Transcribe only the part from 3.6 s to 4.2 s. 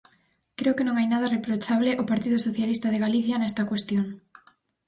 cuestión.